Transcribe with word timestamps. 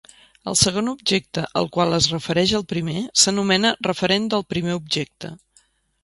El 0.51 0.55
segon 0.59 0.87
objecte 0.91 1.41
al 1.59 1.67
qual 1.75 1.97
es 1.97 2.07
refereix 2.13 2.53
el 2.59 2.65
primer 2.71 3.03
s'anomena 3.25 3.73
referent 3.89 4.25
del 4.35 4.47
primer 4.55 4.73
objecte. 4.79 5.31